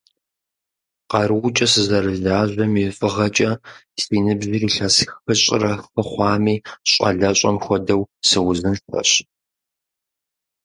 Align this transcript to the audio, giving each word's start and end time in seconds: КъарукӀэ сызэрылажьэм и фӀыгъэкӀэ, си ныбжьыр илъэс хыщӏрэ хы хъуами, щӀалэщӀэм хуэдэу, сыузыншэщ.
КъарукӀэ 1.11 1.65
сызэрылажьэм 1.71 2.73
и 2.83 2.85
фӀыгъэкӀэ, 2.97 3.51
си 4.01 4.17
ныбжьыр 4.25 4.63
илъэс 4.67 4.95
хыщӏрэ 5.23 5.73
хы 5.89 6.01
хъуами, 6.09 6.55
щӀалэщӀэм 6.89 7.57
хуэдэу, 7.63 8.01
сыузыншэщ. 8.29 9.11